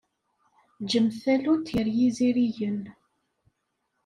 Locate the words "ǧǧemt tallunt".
0.83-1.71